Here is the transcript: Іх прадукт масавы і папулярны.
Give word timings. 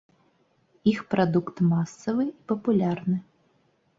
Іх 0.91 0.99
прадукт 1.11 1.61
масавы 1.73 2.23
і 2.31 2.33
папулярны. 2.53 3.17